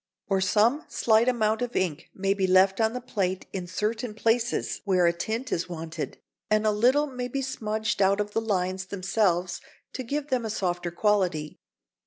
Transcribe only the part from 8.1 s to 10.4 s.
of the lines themselves to give